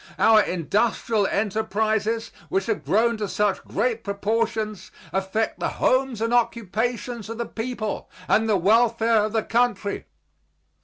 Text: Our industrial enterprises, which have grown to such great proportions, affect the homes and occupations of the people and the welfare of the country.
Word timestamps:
Our 0.17 0.41
industrial 0.41 1.27
enterprises, 1.27 2.31
which 2.49 2.65
have 2.65 2.83
grown 2.83 3.17
to 3.17 3.27
such 3.29 3.63
great 3.65 4.03
proportions, 4.03 4.89
affect 5.13 5.59
the 5.59 5.69
homes 5.77 6.21
and 6.21 6.33
occupations 6.33 7.29
of 7.29 7.37
the 7.37 7.45
people 7.45 8.09
and 8.27 8.49
the 8.49 8.57
welfare 8.57 9.25
of 9.25 9.33
the 9.33 9.43
country. 9.43 10.05